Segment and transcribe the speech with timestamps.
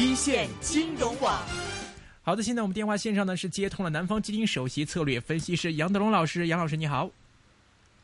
[0.00, 1.42] 一线金融网。
[2.22, 7.10] 好的，现在我们电话线上呢是接通了南方基金首席策略分析师杨德龙老师，杨老师你好。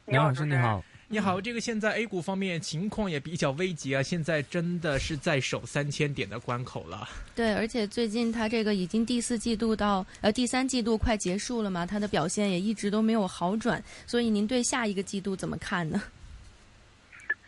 [0.06, 0.84] 杨老师你好。
[1.06, 7.08] 你好，这个现在 A 股方面情况也比较危急啊，现在真的是在守三千点的关口了。
[7.32, 16.02] 对，而且最近它这个已经第四季度到呃第三季度快结束了嘛，它的表现也一直都没有好转，所以您对下一个季度怎么看呢？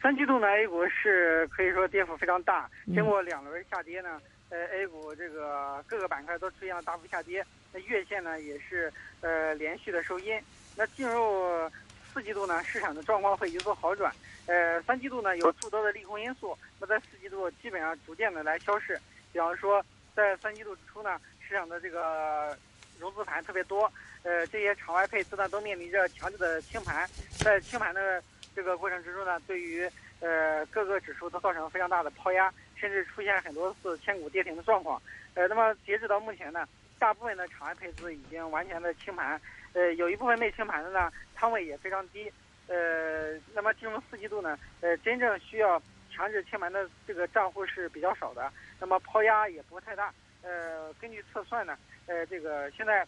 [0.01, 4.21] 三季度呢，A 股是可以说跌幅非常大，经过两轮下跌呢，
[4.51, 10.41] 呃，A 股这个各个板块都出现了大幅下跌，那月线呢也是呃连续的收阴，
[10.77, 11.71] 那进入。
[12.15, 14.11] 四季度呢，市场的状况会有所好转。
[14.47, 18.99] 呃，三季度呢有诸多的利空因素，那在四季度基本上逐渐的来消逝。
[19.35, 22.57] 比方说，在三季度初呢，市场的这个
[22.99, 23.93] 融资盘特别多，
[24.23, 27.07] 呃，这些场外配资呢都面临着强制的清盘。
[27.37, 28.23] 在清盘的
[28.55, 29.87] 这个过程之中呢，对于
[30.21, 35.01] 呃各个指数都造成了非常大的抛压，甚至出现很多次千股跌停的状况。
[35.35, 36.67] 呃，那么截止到目前呢，
[36.99, 39.41] 大部分的场外配资已经完全的清盘。
[39.75, 42.33] 呃，有一部分没清盘的呢，仓位也非常低。
[42.69, 50.13] 呃，那么进入四季度呢，呃，真正需要强制清盘的这个账户是比较少的，那么抛压也不太大。
[50.43, 53.07] 呃，根据测算呢，呃，这个现在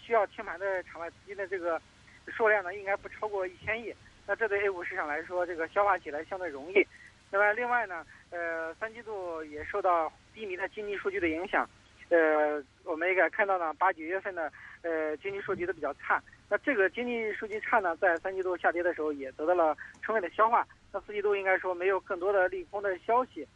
[0.00, 1.80] 需要清盘的场外资金的这个
[2.26, 3.94] 数量呢，应该不超过一千亿。
[4.26, 6.86] 那这对 A 股市场来说，这个消化起来相对容易。
[7.30, 11.68] 那么另外呢，呃，三季度也受到低迷的经济数据的影响。
[12.08, 14.52] 呃，我们也看到呢，八九月份的。
[14.82, 20.66] 呃，经济数据都比较差，那这个经济数据差呢，在三季度下跌的时候也得到了充分的消化。
[20.90, 23.46] 那四季度应该说没有更多的利空的消息。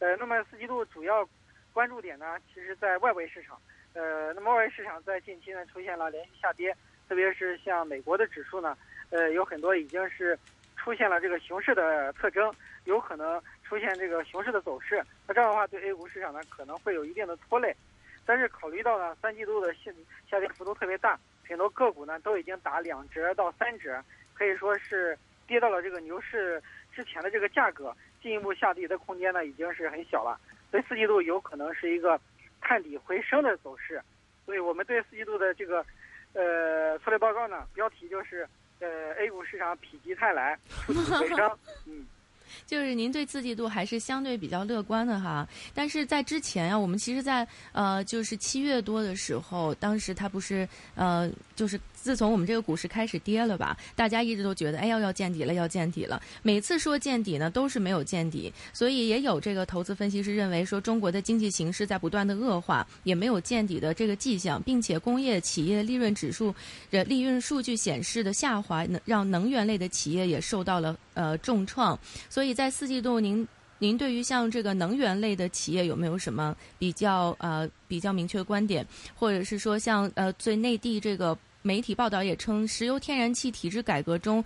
[0.00, 1.26] 呃，那么四季度主要
[1.72, 3.58] 关注点呢，其实在外围市场。
[3.94, 6.76] 呃，那么外围市场在近期呢出现了连续下跌，
[7.08, 8.76] 特别是像美国的指数呢，
[9.08, 10.38] 呃，有很多已经是
[10.76, 12.52] 出现了这个熊市的特征，
[12.86, 15.04] 有可能出现这个熊市的走势。
[15.28, 17.76] 那这样的话，对 A 股市场呢可能会有一定的拖累。
[18.24, 19.92] 但是考虑到呢，三季度的下
[20.28, 24.02] 下跌幅度特别大，很多个股呢都已经打两折到三折，
[24.34, 26.60] 可以说是跌到了这个牛市
[26.92, 30.40] 之前的这个价格，进一步下跌的空间呢已经是很小了。
[30.72, 32.20] 所以四季度有可能是一个
[32.60, 34.02] 探底回升的走势。
[34.44, 35.84] 所以我们对四季度的这个
[36.32, 38.48] 呃策略报告呢，标题就是
[38.80, 41.58] 呃 A 股市场否极泰来，触底回升。
[41.86, 42.06] 嗯。
[42.66, 56.22] 就是您对四季度还是相对比较乐观的哈，但是在之前啊，我们其实，在呃，就是七月多的时候，当时它不是呃，就是自从我们这个股市开始跌了吧，大家一直都觉得，哎要要见底了，要见底了。
[56.40, 66.54] 每次说见底呢，都是没有见底，所以也有这个投资分析师认为说，中国的经济形势在不断的恶化，也没有见底的这个迹象，并且工业企业利润指数
[66.92, 71.98] 的利润数据显示的下滑，能让能源类的企业也受到了呃重创。
[72.30, 73.46] 所以在四季度，您
[73.78, 84.42] 您对于像这个能源类的企业有没有什么比较呃比较明确的观点，或者是说像呃最内地这个媒体报道也称，石油天然气体制改革中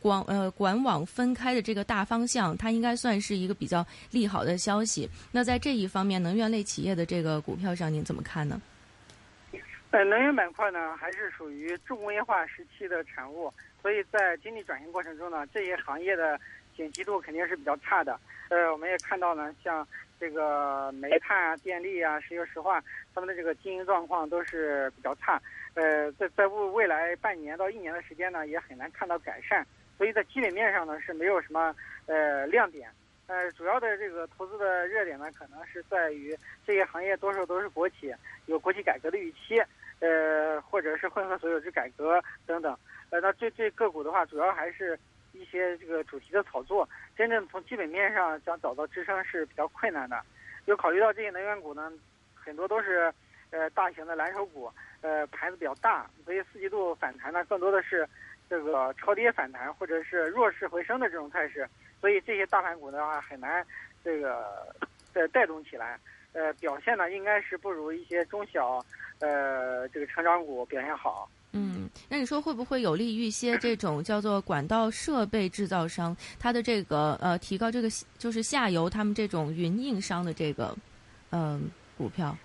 [0.00, 5.08] 管呃管网分开的这个大方向，它应该算是一个比较利好的消息。
[5.30, 8.60] 那在这一方面，能源类企业的这个股票上，您怎么看呢？
[9.92, 16.40] 呃，能源板块呢，还是属于重工业化时期的产物，所以在经济转型过程中呢，这些行业的。
[16.76, 18.18] 景气度肯定是比较差的，
[18.48, 19.86] 呃，我们也看到呢，像
[20.18, 22.82] 这个煤炭啊、电力啊、石油石化，
[23.14, 25.40] 他们的这个经营状况都是比较差，
[25.74, 29.64] 呃，在在未未来半年到一年的时间呢，也很难看到改善，
[29.96, 31.72] 所以在基本面上呢是没有什么
[32.06, 32.90] 呃亮点，
[33.28, 38.12] 呃，主要的这个投资的热点呢，可能是在于这些行业多数都是国企，
[38.46, 39.62] 有国企改革的预期，
[40.00, 42.76] 呃，或者是混合所有制改革等等，
[43.14, 44.98] 呃，那这这个股的话，主要还是。
[45.36, 50.22] 一些这个主题的炒作，真正从基本面上想找到支撑是比较困难的。
[50.66, 51.92] 又考虑到这些能源股呢，
[52.36, 53.12] 很多都是
[53.50, 54.70] 呃大型的蓝筹股，
[55.00, 58.08] 呃盘子比较大，所以四季度反弹呢更多的是
[58.48, 61.68] 这个超跌反弹或者是弱势回升的这种态势。
[62.00, 63.66] 所以这些大盘股的话很难
[64.04, 64.72] 这个
[65.14, 65.98] 呃带动起来，
[66.32, 68.80] 呃表现呢应该是不如一些中小
[69.18, 71.28] 呃这个成长股表现好。
[71.56, 80.76] 嗯，那你说会不会有利于一些这种叫做管道设备制造商，它的这个呃提高这个就是下游他们这种云硬商的这个
[81.30, 82.36] 嗯股票？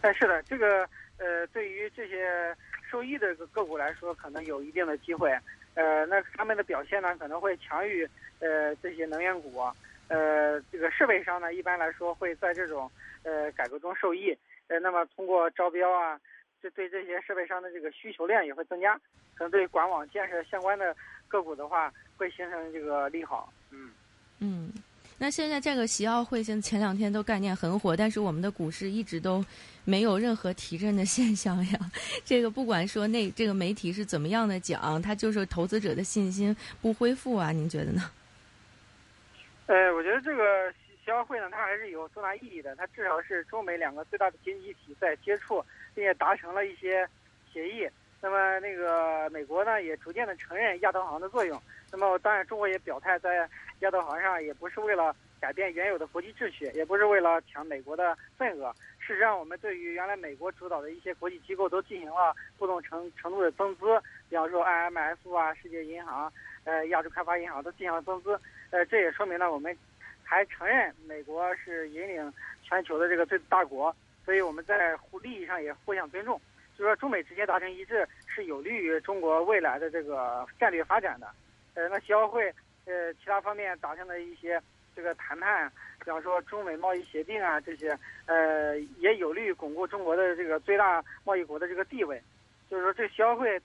[0.00, 2.56] 哎，是的，这个呃对于这些
[2.90, 5.30] 受益的个股来说，可能有一定的机会。
[5.74, 9.60] 呃，那他们的表现呢可能会强于呃这些能源股。
[10.08, 12.90] 呃，这个设备商呢一般来说会在这种
[13.22, 14.34] 呃改革中受益。
[14.68, 16.18] 呃，那么通过招标啊。
[16.62, 18.94] 这对这些设备商的这个需求量也会增加，
[19.34, 20.94] 可能对管网建设相关的
[21.26, 23.52] 个股的话，会形成这个利好。
[23.70, 23.90] 嗯
[24.38, 24.72] 嗯，
[25.18, 29.44] 那现在这个习奥会，现前两天都概念很火，但是我们的股市一直都
[29.84, 31.78] 没有任何提振的现象呀。
[32.24, 37.50] 这个不管说那这个媒体是怎么样的讲，它就是投资者的信心不恢复啊。
[37.52, 38.02] 您觉得呢？
[39.66, 40.72] 呃，我觉得这个
[41.04, 42.74] 习奥会呢，它还是有重大意义的。
[42.76, 45.64] 它至少是中美两个最大的经济体在接触，
[45.94, 47.08] 并且达成了一些
[47.52, 47.88] 协议。
[48.20, 51.60] 那么那个美国呢，也逐渐的承认亚投行的作用。
[51.90, 53.48] 那么当然，中国也表态在。
[53.80, 58.72] 亚投行上也不是为了改变原有的国际秩序，也不是为了抢美国的份额。
[59.00, 64.00] 事实上，我们对于原来美国主导的一些国际机构都进行了不同程程度的增资，
[64.30, 68.40] 比方说 IMF 啊、世界银行、呃亚洲开发银行都进行了增资。
[68.70, 69.76] 呃，这也说明了我们
[70.22, 73.92] 还承认美国是引领全球的这个最大国，
[74.24, 76.40] 所以我们在互利益上也互相尊重。
[76.76, 81.28] 就是说中美之间达成一致是有利于中国未来的这个战略发展的。
[81.74, 82.52] 呃，那协会。
[82.84, 84.60] 呃，其他方面达成的一些
[84.96, 85.70] 这个谈判，
[86.04, 87.96] 比方说中美贸易协定啊，这些
[88.26, 92.20] 呃也有利于巩固中国的这个最大贸易国的这个地位。
[92.68, 93.56] 就是说，这协会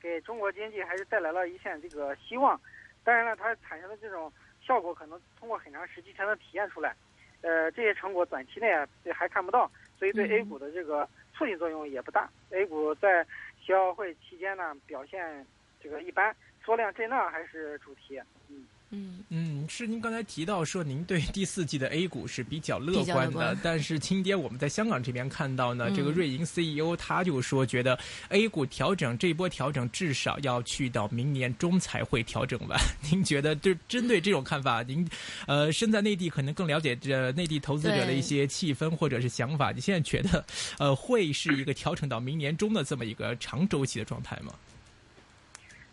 [0.00, 2.60] 给中国经济还是带来了一线这个希望。
[3.02, 4.32] 当然了，它产生的这种
[4.64, 6.94] 效果可能通过很长时期才能体现出来。
[7.42, 12.30] 呃，这些成果短期内啊还看不到，所以对 A 股的这个促进作用也不大。
[12.50, 13.26] A 股在
[13.60, 15.46] 协会期间呢表现
[15.82, 16.34] 这个一般。
[16.62, 18.20] 缩量震荡还是主题，
[18.50, 27.96] 嗯嗯嗯，是您刚才提到说您对第四季的 A 股是比较乐观的，但是今天我们在香港这边看到呢，这个瑞银 CEO 他就说觉得
[28.30, 32.80] A 股调整这波调整至少要去到明年中才会调整完。
[33.12, 35.08] 您觉得就针对这种看法，您
[35.46, 40.44] 呃身在内地可能更了解这内地投资者的一些气氛或者是想法，你现在觉得
[40.78, 44.52] 呃会是一个调整到明年中的这么一个长周期的状态吗？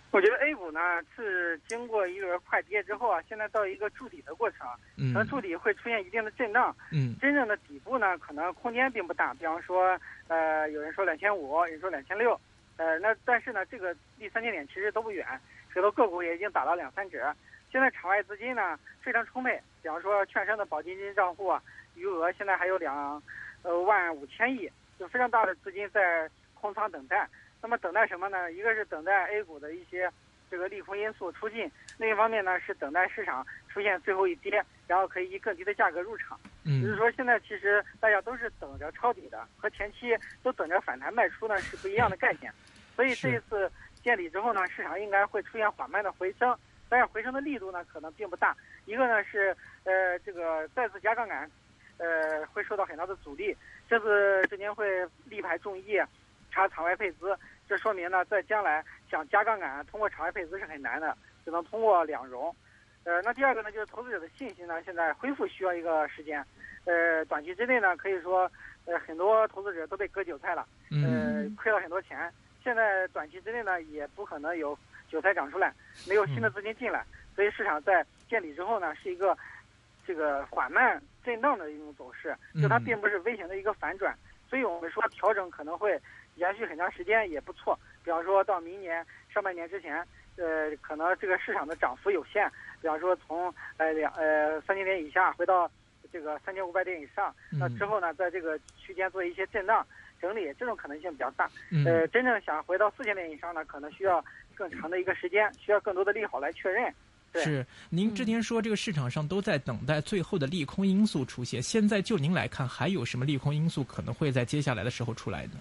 [0.09, 0.79] 我觉得 A 股呢
[1.15, 4.65] 是经过一轮快跌之后啊，现在到一个筑底的过程，
[4.95, 6.75] 可能筑底会出现一定的震荡。
[6.91, 9.33] 嗯，真正的底部呢，可能空间并不大。
[9.33, 12.39] 比方说，呃，有人说两千五，有人说两千六，
[12.77, 15.27] 呃，那但是呢，这个离三千点其实都不远，
[15.73, 17.35] 很多个股也已经打了两三折。
[17.69, 21.61] 现在场外资金呢非常充沛，比方说券商的保金金账户啊，
[21.95, 23.21] 余额现在还有两，
[23.61, 27.27] 呃万五千亿，就非常大的资金在空仓等待。
[27.61, 28.51] 那么等待什么呢？
[28.51, 30.09] 一个是等待 A 股的一些
[30.49, 36.39] 这个利空因素出尽，另一方面呢是等待市场出现最后一跌，然后可以以更低的价格入场。
[36.63, 42.53] 嗯，就是说现在其实大家都是等着抄底的，和前期都等着反弹卖出呢是不一样的概念。
[42.95, 43.69] 所以这一次
[44.03, 46.55] 见底之后呢，市场应该会出现缓慢的回升，
[46.87, 48.55] 但是回升的力度呢可能并不大。
[48.85, 51.49] 一个呢是呃这个再次加杠杆，
[51.97, 53.57] 呃会受到很大的阻力。
[53.89, 54.85] 这次证监会
[55.25, 55.99] 力排众议。
[56.57, 57.37] 查场外配资，
[57.69, 61.15] 这说明呢，在将来想加杠杆通过场外配资是很难的，
[61.45, 62.53] 只能通过两融。
[63.03, 66.43] 呃，那第二个呢，就是投资者的信心呢，现在恢复需要一个时间。
[66.85, 68.51] 呃，短期之内呢，可以说，
[68.85, 72.33] 呃，很多投资者都被割韭菜了，呃，亏了很多钱。
[72.63, 74.75] 现在短期之内呢，也不可能有
[75.07, 75.71] 韭菜长出来，
[76.09, 77.05] 没有新的资金进来，
[77.35, 79.37] 所以市场在见底之后呢，是一个
[80.07, 84.17] 这个缓慢震荡的一种走势，就它并不是微型的一个反转。
[84.49, 86.01] 所以我们说调整可能会。
[86.37, 89.97] 延续很长时间也不错，比方说到明年上半年之前，
[90.37, 92.49] 呃，可能这个市场的涨幅有限，
[92.81, 95.69] 比方说从呃两呃三千点以下回到
[96.11, 99.85] 这个三千五百点以上，那之后呢，在这个区间做一些震荡
[100.21, 101.49] 整理，这种可能性比较大。
[101.85, 104.23] 呃，真正想回到四千点以上呢，可能需要
[104.55, 106.93] 更长的一个时间，需要更多的利好来确认。
[107.33, 115.59] 是，您之前说这个市场上都在等待最后的利空因素出现，现在就您来看，还有什么利空因素可能会在接下来的时候出来呢？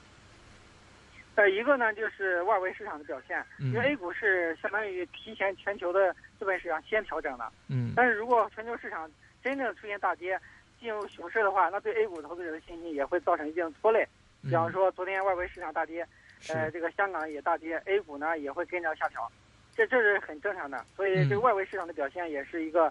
[1.36, 9.08] 呃，一个呢就是外围市场的表现，因为 A 股是相当于提前全球的资本市场先调整的，嗯，但是如果全球市场
[9.44, 10.40] 真正出现大跌，
[10.80, 14.08] 进入熊市的话，那对 A 股投资者的信心也会造成一定拖累。
[14.42, 16.06] 比方说昨天外围市场大跌，
[16.48, 19.30] 呃，这个香港也大跌，A 股呢也会跟着下调，
[19.74, 20.82] 这这是很正常的。
[20.96, 22.90] 所以这个外围市场的表现也是一个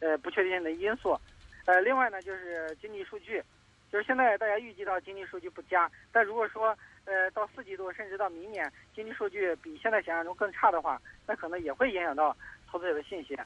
[0.00, 1.18] 呃不确定性的因素。
[1.64, 3.42] 呃，另外呢就是经济数据，
[3.90, 6.76] 就是现在大家预计到经济数据不佳，但如果说
[7.06, 12.36] 呃，到四季度甚至到明年，经济数据比现在想象中更差的话，那可能也会影响到
[12.68, 13.38] 投资者的信心。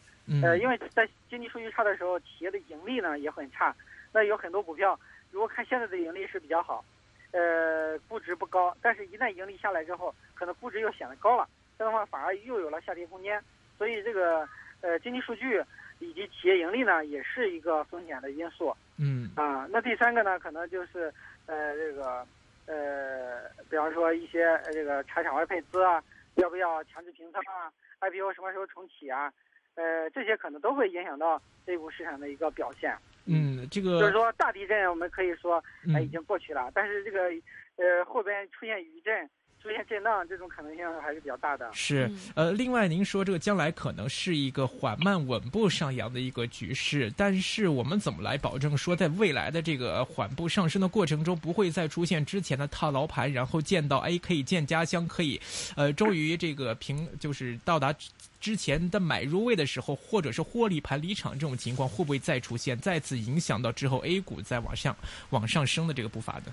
[0.43, 3.75] 呃，因为在经济数据差的时候，企业的盈利呢也很差。
[4.12, 4.99] 那有很多股票，
[5.31, 6.83] 如果看现在的盈利是比较好，
[7.33, 13.38] 呃，估值不高，但是一旦盈利下来之后，可能估值又显得高了，这样的话反而又有了下跌空间。
[13.76, 14.49] 所以这个
[14.81, 15.62] 呃经济数据
[15.99, 18.75] 以及企业盈利呢，也是一个风险的因素。
[18.97, 21.12] 嗯啊，那第三个呢，可能就是
[21.45, 22.26] 呃这个。
[22.67, 26.02] 呃，比方说一些这个查场外配资啊，
[26.35, 29.33] 要不要强制平仓啊？IPO 什么时候重启啊？
[29.75, 32.97] 呃，这些可能都会影响到 A 股市场的一个表现。
[33.26, 35.62] 嗯，这个就是说大地震我们可以说
[35.95, 37.31] 呃已经过去了，但是这个
[37.76, 39.29] 呃后边出现余震。
[39.62, 41.71] 出现震荡这种可能性还是比较大的。
[41.73, 55.38] 是，呃，另外您说这个将来可能是一个缓慢稳步上扬的一个局势，但是我们怎么来保证说在未来的这个缓步上升的过程中不会再出现之前的套牢盘，然后见到 A 可以见家乡可以，
[55.76, 57.95] 呃，终于这个平就是到达
[58.40, 64.97] 之前的买入位的时候，或者是获利盘离场这种情况会不会再出现，再次影响到之后 A 股再往上
[65.29, 66.52] 往上升的这个步伐呢？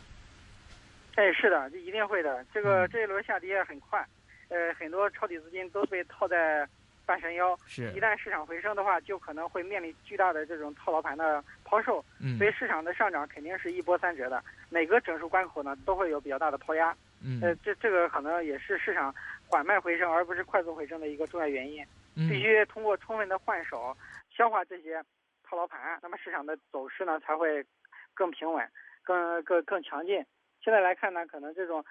[1.17, 2.45] 哎，是的，这一定会的。
[2.53, 4.05] 这个这一轮下跌很快，
[4.50, 6.67] 呃，很多抄底资金都被套在
[7.07, 7.57] 半山腰。
[7.65, 12.05] 是，一旦市场回升的话，就可能会面临巨大的这种套牢盘的抛售。
[12.21, 12.38] 嗯。
[12.38, 16.95] 所以市场的上涨肯定是一波三折的，每个整数关口呢都会有比较大的抛压。
[17.25, 17.41] 嗯。
[17.41, 19.12] 呃，这这个可能也是市场
[19.47, 21.83] 缓慢回升而不是快速回升的一个重要原因。
[22.15, 22.29] 嗯。
[22.29, 23.97] 必须通过充分的换手，
[24.29, 25.03] 消化这些
[25.43, 27.65] 套牢盘，那么市场的走势呢才会
[28.13, 28.63] 更平稳、
[29.01, 30.24] 更更更强劲。
[30.67, 31.81] 现在来看呢，可能这种，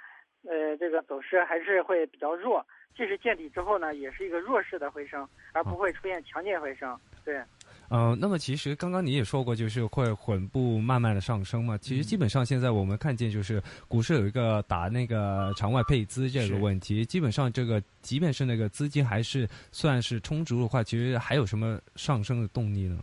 [0.42, 2.62] 呃，这个走势还是会比较弱。
[2.94, 6.94] 即使见底之后呢，也是一个弱势的回升，而不会出现强劲回升。
[7.24, 7.40] 对。
[7.88, 11.78] 呃，那么其实刚刚你也说过，就是会稳步慢慢的上升嘛。
[11.78, 17.02] 其实基本上现在我们看见，就是股市有一个打那个场外配资这个问题。
[17.02, 22.98] 基本上这个，即便是那个资金还是算是充足的话，其实还有什么上升的动力呢？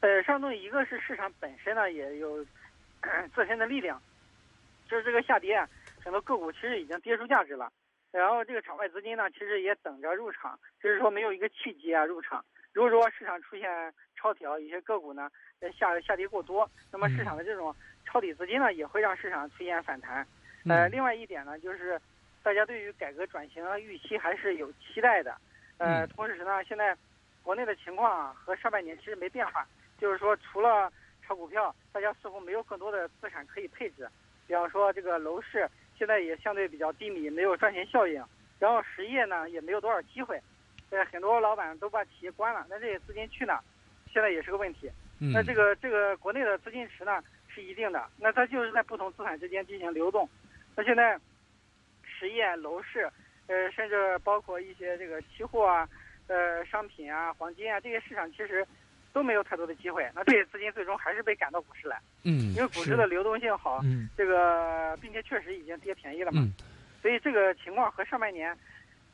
[0.00, 2.44] 呃，上动一个是市场本身呢也有。
[3.34, 4.00] 自身的力量，
[4.88, 5.62] 就是这个下跌，
[6.02, 7.72] 很多个股其实已经跌出价值了。
[8.10, 12.44] 然后这个场外资金呢，其实也等着入场，就是说没有一个契机啊入场。
[12.72, 15.30] 如果说市场出现超调，一些个股呢
[15.78, 20.26] 下下跌过多，那么市场的这种抄底资金呢，也会让市场出现反弹。
[20.68, 22.00] 呃，另外一点呢，就是
[22.42, 25.36] 大家对于改革转型预期还是有期待的。
[25.78, 26.96] 呃，同时呢，现在
[27.42, 29.66] 国内的情况啊和上半年其实没变化，
[29.98, 30.92] 就是说除了。
[31.32, 34.06] 炒股票，大家似乎没有更多的资产可以配置，
[34.46, 38.22] 比方说这个楼市现在也相对比较低迷，没有赚钱效应，
[38.58, 40.38] 然后实业呢也没有多少机会，
[40.90, 43.58] 呃，很多老板都把企业关了，那这些资金去哪？
[44.12, 44.90] 现在也是个问题。
[45.32, 50.28] 那这个这个国内的资金池呢是一定的，那它就是在不同资产之间进行流动。
[50.76, 51.18] 那现在
[52.04, 53.10] 实业、楼市，
[53.46, 55.88] 呃，甚至包括一些这个期货啊、
[56.26, 58.66] 呃，商品啊、黄金啊这些市场，其实。
[59.12, 62.00] 都没有太多的机会，那这些资金最终还是被赶到股市来。
[62.24, 66.46] 嗯，因为股市的流动性好，嗯，这个并且确实已经跌便宜了嘛，
[67.00, 68.56] 所以这个情况和上半年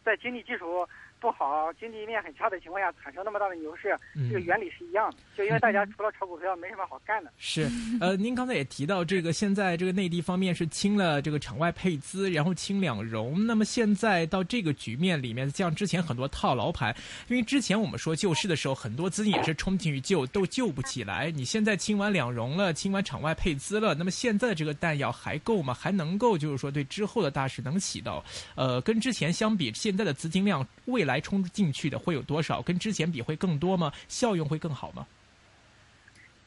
[0.05, 0.89] 在经济基础。
[1.21, 3.97] 不好，经济面很差的情况下产生那么大的牛市，
[4.29, 5.17] 这个原理是一样的。
[5.37, 7.31] 就因为大家除了炒股票没什么好干的。
[7.39, 7.69] 是，
[8.01, 13.47] 呃，您刚才也提到这个，现在这个内地方面是清了这个场外配资，然后清两融。
[13.47, 16.95] 那么现在到这个局面里面，像之前很多套牢盘，
[17.29, 21.31] 因为之前我们说救市的时候，很多资金也是冲进去救，都救不起来。
[21.31, 25.73] 你现在清完两融了，清完场外配资了，那么现在这个弹药还够吗？
[25.73, 32.61] 还能够就是说对之后的大势能起到，呃，跟之前相比，现在的资金量未来冲进去的会有多少？
[32.61, 33.93] 跟之前比会更多吗？
[34.09, 35.07] 效用会更好吗？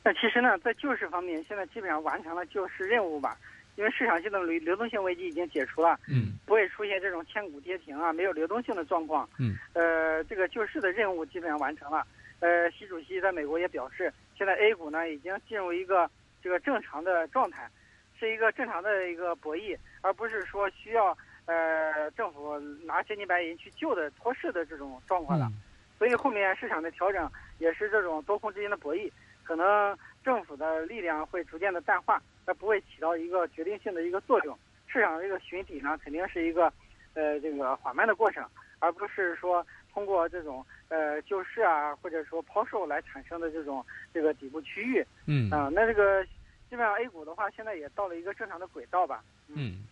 [0.03, 3.37] 那其实呢，在救市方面，现在基本上完成了救市任务吧。
[3.77, 12.05] 因为市场性的流流动性危机已经解除了，嗯，不会出现这种千股跌停啊，没有流动性的状况，嗯，呃，这个救市的任务基本上完成了。
[12.41, 16.09] 呃，习主席在美国也表示，现在 A 股呢已经进入一个
[16.43, 17.69] 这个正常的状态，
[18.19, 21.17] 是一个正常的一个博弈，而不是说需要。
[21.45, 25.51] 呃，政府拿真金白银去救的托市的这种状况了，
[25.97, 29.11] 所以后面市场的调整也是这种多空之间的博弈，
[29.43, 34.57] 可能政府的力量会逐渐的淡化，它不会起到一个决定性的一个作用。
[34.87, 36.71] 市场这个寻底呢，肯定是一个
[37.15, 38.47] 呃这个缓慢的过程，
[38.79, 45.05] 而不是说通过这种呃救市啊，或者说抛售来产生的这种这个底部区域。
[45.25, 46.23] 嗯啊，那这个
[46.69, 49.23] 基本上 A 股的话，现在也到了一个正常的轨道吧。
[49.47, 49.83] 嗯。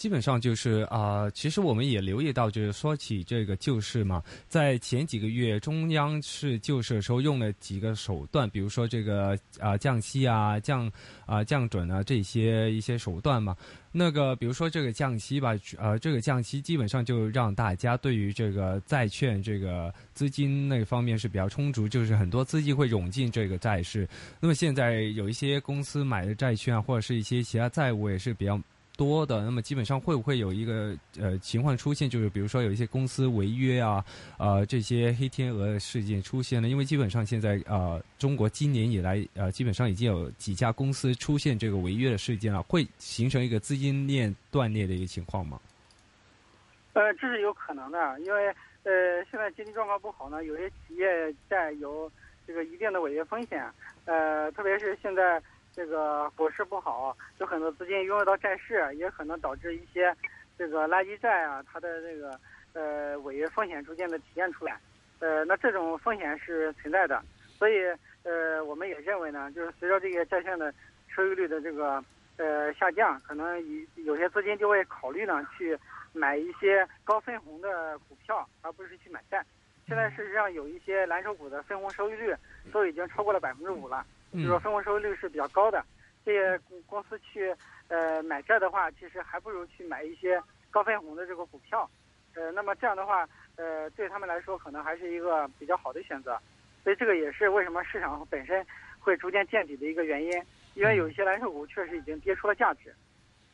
[0.00, 10.90] 基本上就是啊，其实我们也留意到，就是说起这个救市嘛，在前几个月中央是救市的时候用了几个手段，比如说这个啊降息啊降
[11.26, 13.54] 啊降准啊这些一些手段嘛。
[13.92, 24.08] 那个比如说这个降息吧，呃这个降息基本上就让大家对于这个债券这个资金那方面是比较充足，就是很多资金会涌进这个债市。
[24.40, 28.58] 那么现在有一些公司买的债券啊，或者是一些其他债务也是比较。
[29.00, 34.04] 多的，那么基本上会不会有一个呃情况出现，就是比如说有一些公司违约啊，
[34.36, 36.68] 呃这些黑天鹅事件出现呢？
[36.68, 45.58] 因为基本上现在呃中国今年以来呃基本上已经有几家公司出现这个违约的事件了，会形成一个资金链断裂的一个情况吗？
[46.92, 48.48] 呃，这是有可能的，因为
[48.82, 52.12] 呃，现在经济状况不好呢，有些企业债有
[52.46, 53.64] 这个一定的违约风险。
[54.04, 55.40] 呃，特别是现在
[55.74, 60.14] 这个股市不好，有很多资金涌入到债市，也可能导致一些
[60.58, 62.38] 这个垃圾债啊，它的这个
[62.72, 64.78] 呃违约风险逐渐的体现出来。
[65.20, 67.22] 呃，那这种风险是存在的，
[67.58, 67.74] 所以
[68.22, 70.72] 呃，我们也认为呢，就是随着这个债券的
[71.08, 72.02] 收益率的这个
[72.36, 75.78] 呃下降，可能有有些资金就会考虑呢去
[76.12, 79.44] 买一些高分红的股票，而不是去买债。
[79.86, 82.34] 现在事实上有一些蓝筹股的分红收益率
[82.72, 85.84] 都已经超过了百分之五了，就是说分红收益率是比较高的。
[86.24, 87.54] 这些公公司去
[87.88, 91.88] 呃买债的话，其实还不如去买一些高分红的这个股票。
[92.34, 93.28] 呃，那么这样的话。
[93.56, 96.40] 呃，对他们来说可能还是一个比较好的选择，
[96.82, 98.66] 所以这个也是为什么市场本身
[98.98, 100.32] 会逐渐见底的一个原因，
[100.72, 102.88] 因为有一些蓝筹股确实已经跌出了价值。
[102.88, 103.09] 嗯，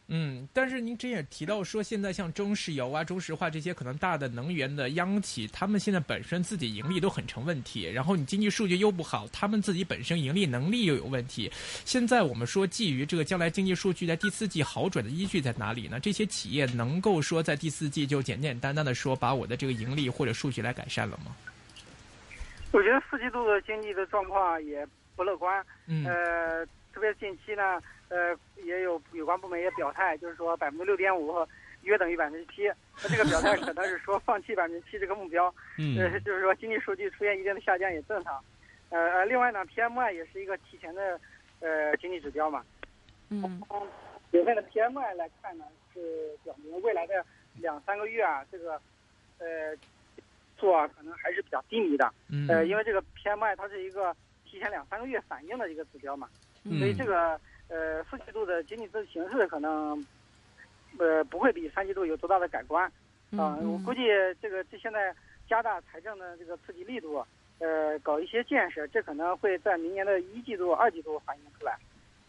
[0.09, 11.51] 嗯但是您之前也提到说，现在像中石油啊、中石化这些可能大的能源的央企，他们现在本身自己盈利都很成问题，然后你经济数据又不好，他们自己本身盈利能力又有问题。
[11.85, 15.99] 现在我们说，基于这个将来经济数据在第四季好转的依据在哪里呢？
[15.99, 21.35] 这些企业能够说在第四季就简简单单的说把我的这个盈利或者数据来改善了吗？
[22.71, 24.87] 我觉得四季度的经济的状况也
[25.17, 25.67] 不乐观。
[25.87, 26.05] 嗯。
[26.07, 27.83] 呃，特别近期呢。
[28.09, 31.35] 呃，也有有关部门也表态，就是说百分之六点五
[31.83, 32.71] 约等于百分之七。
[33.03, 38.43] 那这个表态可能是说放弃百分之七这个目标，嗯，就是说经济数据出现一定的下降也正常。
[38.91, 41.21] 呃呃，另外呢，PMI 也是一个提前的
[41.61, 42.65] 呃经济指标嘛。
[43.29, 43.61] 嗯。
[44.33, 48.81] 九月份的 PMI 来看呢，是表明未来的两三个月啊，这个
[49.39, 49.75] 呃
[50.57, 52.13] 做啊可能还是比较低迷的。
[52.31, 52.47] 嗯。
[52.49, 56.29] 呃，因为这个 PMI 它是一个提前两三个月反应的一个指标嘛，
[56.79, 57.39] 所以这个。
[57.69, 60.05] 呃，四季度的经济形势可能，
[60.99, 62.85] 呃，不会比三季度有多大的改观，
[63.33, 64.03] 啊，我估计
[64.41, 65.15] 这个这现在
[65.49, 67.25] 加大财政的这个刺激力度，
[67.59, 71.77] 呃，搞一些建设，这可能会在明年的一季度、二季度反映出来，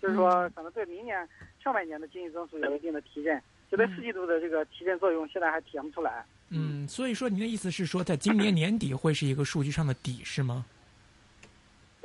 [0.01, 1.27] 就是说可能对明年
[1.63, 6.25] 上半年的经济增速有一定的提振，就对四季度的这个提振作用现在还体现不出来。
[6.49, 10.65] 嗯，所以说您的意思是说，在今年年底会是一个数据上的底是吗？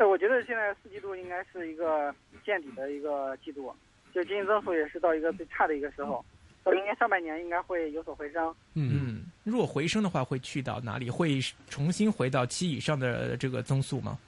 [0.02, 2.12] 呃，我觉得现在四季度应该是一个
[2.44, 3.72] 见底的一个季度，
[4.12, 6.24] 就经济增速也是到一个最差的一个时候，
[6.64, 8.52] 到明年上半年应该会有所回升。
[8.74, 11.08] 嗯，如果回升的话，会去到哪里？
[11.08, 11.38] 会
[11.68, 14.18] 重新回到七以上的这个增速吗？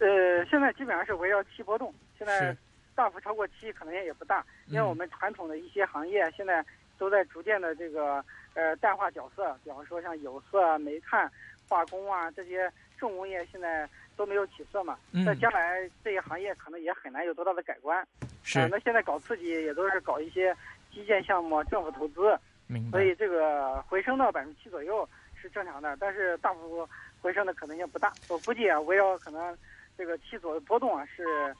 [0.00, 2.54] 呃，现在基本上是围绕七波动，现在
[2.94, 6.62] 大幅超过七可能性也不大，因为我们传统的一些行业现在
[6.98, 11.30] 都在逐渐的这个呃淡化角色，比方说像有色、煤炭、
[11.66, 13.88] 化工啊这些重工业现在。
[14.16, 18.06] 都没有起色嘛，那将来这一行业可能也很难有多大的改观。
[18.42, 20.54] 是，那现在搞刺激也都是搞一些
[20.92, 22.38] 基建项目、政府投资，
[22.90, 26.86] 所以这个回升到百分之七左右是正常的，但是大幅
[27.22, 28.12] 回升的可能性不大。
[28.28, 29.56] 我估计啊，围绕可能
[29.96, 31.56] 这个七左右波动啊是